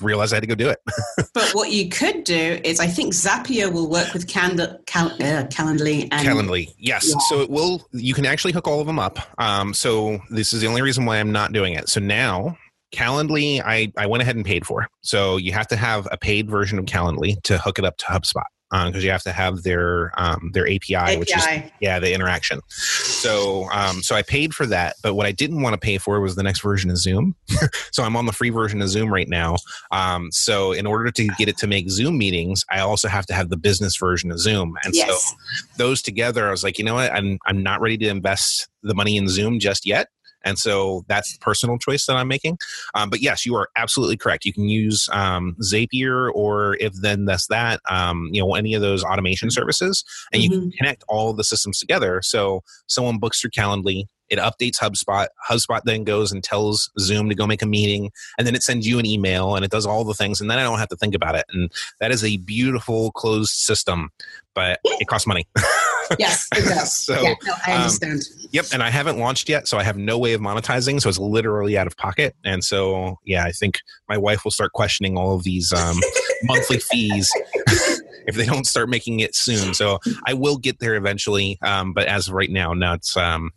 [0.00, 0.78] realized I had to go do it.
[1.34, 5.46] but what you could do is, I think Zapier will work with Cal- Cal- uh,
[5.46, 6.08] Calendly.
[6.10, 7.08] And- Calendly, yes.
[7.08, 7.16] Yeah.
[7.28, 7.86] So it will.
[7.92, 9.18] You can actually hook all of them up.
[9.38, 11.88] Um, so this is the only reason why I'm not doing it.
[11.88, 12.56] So now.
[12.94, 14.86] Calendly, I, I went ahead and paid for.
[15.00, 18.04] So you have to have a paid version of Calendly to hook it up to
[18.04, 21.46] HubSpot because um, you have to have their um, their API, API, which is
[21.80, 22.58] yeah the interaction.
[22.68, 26.20] So um, so I paid for that, but what I didn't want to pay for
[26.20, 27.34] was the next version of Zoom.
[27.92, 29.56] so I'm on the free version of Zoom right now.
[29.90, 33.34] Um, so in order to get it to make Zoom meetings, I also have to
[33.34, 35.22] have the business version of Zoom, and yes.
[35.22, 35.36] so
[35.76, 38.94] those together, I was like, you know what, I'm I'm not ready to invest the
[38.94, 40.08] money in Zoom just yet
[40.44, 42.58] And so that's the personal choice that I'm making.
[42.94, 44.44] Um, but yes, you are absolutely correct.
[44.44, 48.82] You can use um, Zapier or if then that's that, um, you know, any of
[48.82, 50.52] those automation services, and mm-hmm.
[50.52, 52.20] you can connect all the systems together.
[52.22, 55.26] So someone books through Calendly, it updates HubSpot.
[55.48, 58.86] HubSpot then goes and tells Zoom to go make a meeting, and then it sends
[58.86, 60.96] you an email and it does all the things, and then I don't have to
[60.96, 61.44] think about it.
[61.50, 64.10] And that is a beautiful closed system,
[64.54, 65.46] but it costs money.
[66.18, 66.48] yes,
[67.06, 68.20] so, yeah, no, I um, understand.
[68.20, 71.00] Um, yep, and I haven't launched yet, so I have no way of monetizing.
[71.00, 72.34] So it's literally out of pocket.
[72.44, 75.96] And so, yeah, I think my wife will start questioning all of these um,
[76.44, 77.30] monthly fees
[78.26, 79.74] if they don't start making it soon.
[79.74, 83.50] So I will get there eventually, um, but as of right now, no, it's um,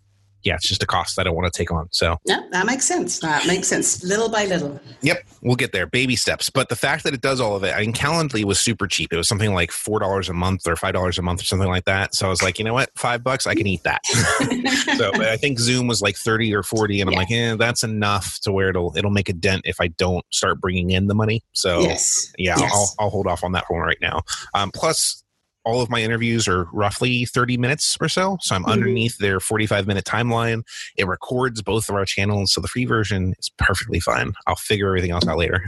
[0.46, 1.88] yeah, it's just a cost I don't want to take on.
[1.92, 3.20] So yeah, that makes sense.
[3.20, 4.80] That makes sense, little by little.
[5.02, 6.52] Yep, we'll get there, baby steps.
[6.52, 9.12] But the fact that it does all of it, I mean, Calendly was super cheap.
[9.12, 11.68] It was something like four dollars a month or five dollars a month or something
[11.68, 12.14] like that.
[12.14, 14.06] So I was like, you know what, five bucks, I can eat that.
[14.98, 17.20] so I think Zoom was like thirty or forty, and I'm yeah.
[17.20, 20.62] like, yeah, that's enough to where it'll it'll make a dent if I don't start
[20.62, 21.42] bringing in the money.
[21.54, 22.32] So yes.
[22.38, 22.72] yeah, yes.
[22.72, 24.22] I'll I'll hold off on that one right now.
[24.54, 25.24] Um, plus
[25.66, 28.38] all of my interviews are roughly 30 minutes or so.
[28.42, 28.72] So I'm mm-hmm.
[28.72, 30.64] underneath their 45 minute timeline.
[30.96, 32.54] It records both of our channels.
[32.54, 34.34] So the free version is perfectly fine.
[34.48, 35.66] I'll figure everything else out later.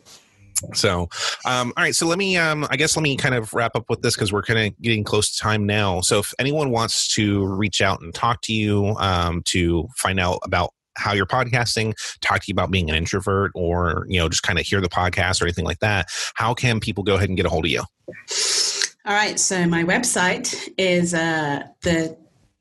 [0.75, 1.09] so
[1.45, 3.85] um, all right so let me um, i guess let me kind of wrap up
[3.89, 7.13] with this because we're kind of getting close to time now so if anyone wants
[7.15, 11.93] to reach out and talk to you um, to find out about how you're podcasting
[12.23, 14.89] talk to you about being an introvert or you know just kind of hear the
[14.89, 17.71] podcast or anything like that how can people go ahead and get a hold of
[17.71, 17.83] you
[19.07, 19.39] all right.
[19.39, 22.17] So my website is uh, the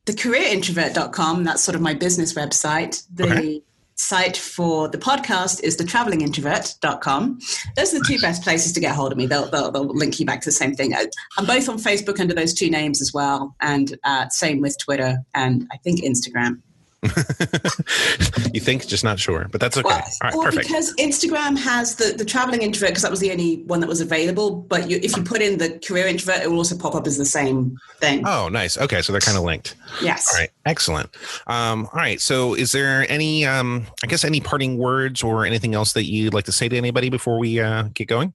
[0.06, 1.44] thecareerintrovert.com.
[1.44, 3.04] That's sort of my business website.
[3.12, 3.64] The okay.
[3.96, 7.40] site for the podcast is thetravelingintrovert.com.
[7.76, 9.26] Those are the two best places to get hold of me.
[9.26, 10.94] They'll, they'll, they'll link you back to the same thing.
[11.38, 15.18] I'm both on Facebook under those two names as well, and uh, same with Twitter
[15.34, 16.62] and I think Instagram.
[18.54, 19.88] you think, just not sure, but that's okay.
[19.88, 20.68] Well, All right, well, perfect.
[20.68, 24.02] because Instagram has the, the traveling introvert, because that was the only one that was
[24.02, 24.56] available.
[24.56, 27.18] But you, if you put in the career introvert, it will also pop up as
[27.18, 28.24] the same thing.
[28.26, 28.78] Oh, nice.
[28.78, 29.76] Okay, so they're kind of linked.
[30.02, 30.34] Yes.
[30.34, 31.10] All right, excellent.
[31.48, 35.76] Um, all right, so is there any, um, I guess, any parting words or anything
[35.76, 38.34] else that you'd like to say to anybody before we uh, get going?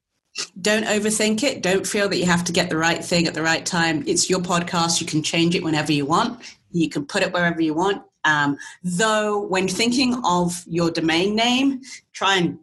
[0.61, 1.61] Don't overthink it.
[1.61, 4.03] Don't feel that you have to get the right thing at the right time.
[4.07, 5.01] It's your podcast.
[5.01, 6.41] You can change it whenever you want.
[6.71, 11.81] You can put it wherever you want um, though, when thinking of your domain name,
[12.13, 12.59] try and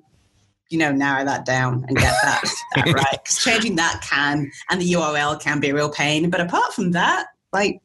[0.71, 2.43] you know narrow that down and get that,
[2.75, 3.19] that right.
[3.23, 6.31] Because changing that can and the URL can be a real pain.
[6.31, 7.81] But apart from that, like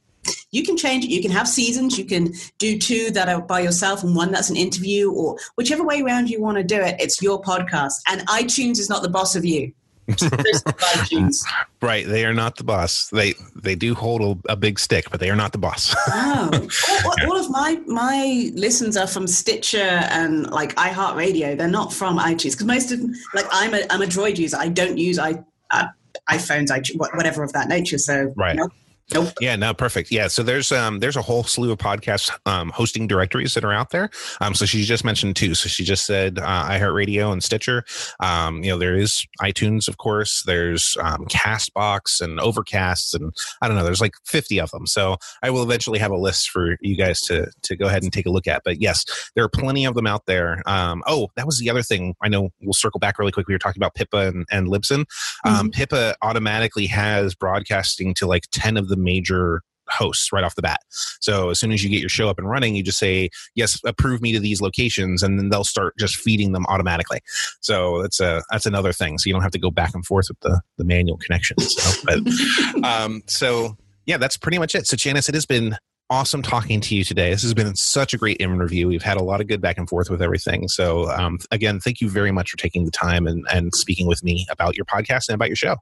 [0.51, 1.09] you can change it.
[1.09, 1.97] You can have seasons.
[1.97, 5.83] You can do two that are by yourself and one that's an interview, or whichever
[5.83, 6.95] way around you want to do it.
[6.99, 9.73] It's your podcast, and iTunes is not the boss of you.
[11.81, 13.09] right, they are not the boss.
[13.09, 15.95] They they do hold a, a big stick, but they are not the boss.
[16.09, 16.49] oh,
[17.05, 21.57] all, all, of my my listens are from Stitcher and like iHeartRadio.
[21.57, 22.99] They're not from iTunes because most of
[23.33, 24.57] like I'm a I'm a Droid user.
[24.57, 25.87] I don't use i uh,
[26.29, 26.81] iPhones, I
[27.15, 27.97] whatever of that nature.
[27.97, 28.55] So right.
[28.55, 28.71] Nope.
[29.13, 29.29] Nope.
[29.41, 30.11] Yeah, no, perfect.
[30.11, 33.73] Yeah, so there's um there's a whole slew of podcast um, hosting directories that are
[33.73, 34.09] out there.
[34.39, 35.55] Um, so she just mentioned two.
[35.55, 37.83] So she just said uh, iHeartRadio and Stitcher.
[38.21, 40.43] Um, you know, there is iTunes, of course.
[40.45, 43.83] There's um, Castbox and Overcasts, and I don't know.
[43.83, 44.87] There's like 50 of them.
[44.87, 48.13] So I will eventually have a list for you guys to to go ahead and
[48.13, 48.61] take a look at.
[48.63, 50.63] But yes, there are plenty of them out there.
[50.65, 52.15] Um, oh, that was the other thing.
[52.21, 53.47] I know we'll circle back really quick.
[53.47, 55.05] We were talking about Pippa and, and Libsyn.
[55.45, 55.69] Um, mm-hmm.
[55.69, 60.79] Pippa automatically has broadcasting to like 10 of the major hosts right off the bat.
[61.19, 63.79] So as soon as you get your show up and running, you just say, yes,
[63.85, 65.23] approve me to these locations.
[65.23, 67.19] And then they'll start just feeding them automatically.
[67.61, 69.17] So that's a, that's another thing.
[69.17, 71.75] So you don't have to go back and forth with the, the manual connections.
[71.75, 74.87] So, but, um, so yeah, that's pretty much it.
[74.87, 75.77] So Janice, it has been
[76.09, 77.31] awesome talking to you today.
[77.31, 78.87] This has been such a great interview.
[78.87, 80.67] We've had a lot of good back and forth with everything.
[80.67, 84.23] So um, again, thank you very much for taking the time and, and speaking with
[84.23, 85.77] me about your podcast and about your show.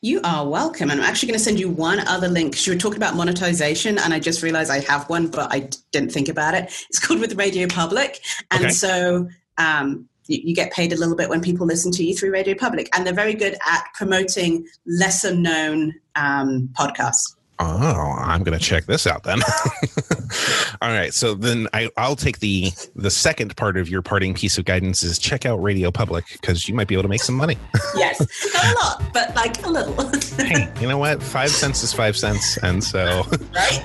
[0.00, 0.90] You are welcome.
[0.90, 3.98] And I'm actually going to send you one other link you were talking about monetization,
[3.98, 6.64] and I just realized I have one, but I didn't think about it.
[6.88, 8.20] It's called With Radio Public.
[8.50, 8.72] And okay.
[8.72, 12.32] so um, you, you, get paid a little bit when people listen to you through
[12.32, 12.88] Radio Public.
[12.94, 17.36] And they're very good at promoting lesser known um, podcasts.
[17.58, 19.40] Oh, I'm going to check this out then.
[20.82, 24.58] All right, so then I, will take the the second part of your parting piece
[24.58, 27.36] of guidance is check out Radio Public because you might be able to make some
[27.36, 27.56] money.
[27.94, 28.20] yes,
[28.52, 29.94] not a lot, but like a little.
[30.44, 31.22] hey, you know what?
[31.22, 33.22] Five cents is five cents, and so
[33.54, 33.82] right.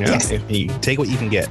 [0.00, 0.32] Yeah, yes.
[0.48, 1.48] you take what you can get.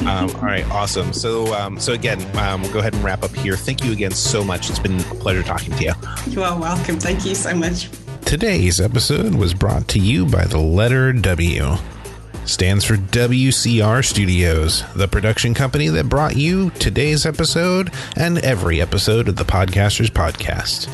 [0.00, 1.12] Um, all right, awesome.
[1.12, 3.56] So, um, so again, um, we'll go ahead and wrap up here.
[3.56, 4.70] Thank you again so much.
[4.70, 5.92] It's been a pleasure talking to you.
[6.28, 7.00] You are welcome.
[7.00, 7.88] Thank you so much.
[8.26, 11.76] Today's episode was brought to you by the letter W.
[12.44, 19.28] stands for WCR Studios, the production company that brought you today's episode and every episode
[19.28, 20.88] of the Podcasters Podcast.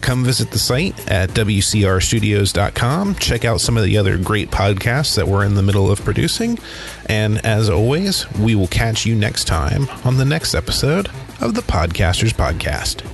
[0.00, 3.14] Come visit the site at WCRstudios.com.
[3.16, 6.58] Check out some of the other great podcasts that we're in the middle of producing.
[7.06, 11.10] And as always, we will catch you next time on the next episode
[11.42, 13.06] of the Podcasters Podcast.